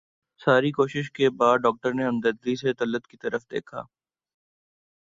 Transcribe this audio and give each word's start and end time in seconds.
ساری 0.41 0.71
کوششوں 0.71 1.13
کے 1.15 1.29
بعد 1.31 1.57
ڈاکٹر 1.57 1.93
نے 1.93 2.05
ہمدردی 2.05 2.55
سے 2.55 2.73
طلعت 2.73 3.07
کی 3.07 3.17
طرف 3.17 3.49
دیکھا 3.51 3.83